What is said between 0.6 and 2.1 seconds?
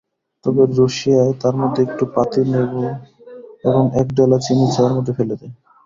রুশিয়ায় তার মধ্যে একটু